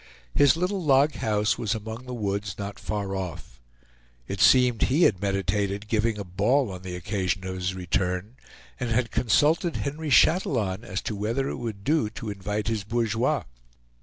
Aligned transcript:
His 0.33 0.57
little 0.57 0.83
log 0.83 1.13
house 1.13 1.59
was 1.59 1.75
among 1.75 2.07
the 2.07 2.13
woods 2.15 2.57
not 2.57 2.79
far 2.79 3.15
off. 3.15 3.61
It 4.27 4.41
seemed 4.41 4.81
he 4.81 5.03
had 5.03 5.21
meditated 5.21 5.87
giving 5.87 6.17
a 6.17 6.23
ball 6.23 6.71
on 6.71 6.81
the 6.81 6.95
occasion 6.95 7.45
of 7.45 7.53
his 7.53 7.75
return, 7.75 8.35
and 8.79 8.89
had 8.89 9.11
consulted 9.11 9.75
Henry 9.75 10.09
Chatillon 10.09 10.83
as 10.83 11.01
to 11.03 11.15
whether 11.15 11.47
it 11.49 11.57
would 11.57 11.83
do 11.83 12.09
to 12.09 12.31
invite 12.31 12.67
his 12.67 12.83
bourgeois. 12.83 13.43